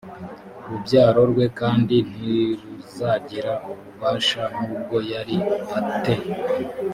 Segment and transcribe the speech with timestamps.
[0.69, 5.37] rubyaro rwe l kandi ntibuzagira ububasha nk ubwo yari
[5.77, 6.15] a te